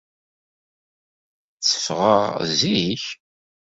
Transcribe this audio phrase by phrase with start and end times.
[1.55, 2.23] Tteffɣeɣ
[2.59, 3.05] zik.